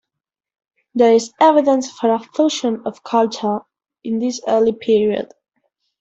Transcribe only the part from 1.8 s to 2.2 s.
for a